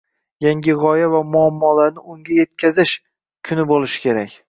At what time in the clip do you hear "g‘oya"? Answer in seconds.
0.83-1.09